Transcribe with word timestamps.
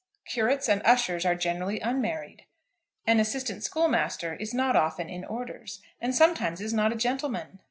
Curates 0.25 0.67
and 0.67 0.81
ushers 0.83 1.27
are 1.27 1.35
generally 1.35 1.79
unmarried. 1.79 2.47
An 3.05 3.19
assistant 3.19 3.63
schoolmaster 3.63 4.33
is 4.33 4.51
not 4.51 4.75
often 4.75 5.11
in 5.11 5.23
orders, 5.23 5.79
and 5.99 6.15
sometimes 6.15 6.59
is 6.59 6.73
not 6.73 6.91
a 6.91 6.95
gentleman. 6.95 7.59